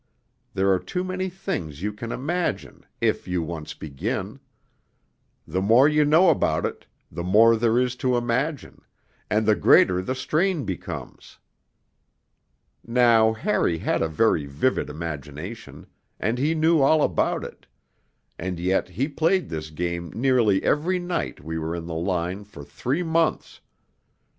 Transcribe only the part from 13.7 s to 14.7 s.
had a very